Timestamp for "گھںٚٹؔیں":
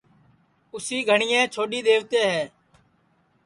1.07-1.45